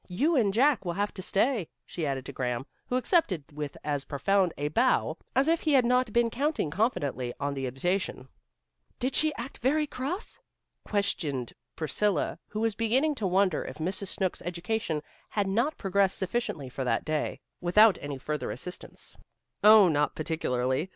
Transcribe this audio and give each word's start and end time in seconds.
You 0.07 0.35
and 0.35 0.51
Jack 0.51 0.83
will 0.83 0.93
have 0.93 1.13
to 1.13 1.21
stay," 1.21 1.69
she 1.85 2.07
added 2.07 2.25
to 2.25 2.31
Graham, 2.33 2.65
who 2.87 2.95
accepted 2.97 3.43
with 3.51 3.77
as 3.83 4.03
profound 4.05 4.51
a 4.57 4.69
bow 4.69 5.15
as 5.35 5.47
if 5.47 5.61
he 5.61 5.73
had 5.73 5.85
not 5.85 6.11
been 6.11 6.31
counting 6.31 6.71
confidently 6.71 7.35
on 7.39 7.53
the 7.53 7.67
invitation. 7.67 8.27
"Did 8.97 9.13
she 9.13 9.31
act 9.35 9.59
very 9.59 9.85
cross?" 9.85 10.39
questioned 10.83 11.53
Priscilla, 11.75 12.39
who 12.47 12.61
was 12.61 12.73
beginning 12.73 13.13
to 13.13 13.27
wonder 13.27 13.63
if 13.63 13.77
Mrs. 13.77 14.07
Snooks' 14.07 14.41
education 14.41 15.03
had 15.29 15.47
not 15.47 15.77
progressed 15.77 16.17
sufficiently 16.17 16.67
for 16.67 16.83
that 16.83 17.05
day, 17.05 17.39
without 17.59 17.99
any 18.01 18.17
further 18.17 18.49
assistance. 18.49 19.15
"Oh, 19.63 19.87
not 19.87 20.15
particularly. 20.15 20.89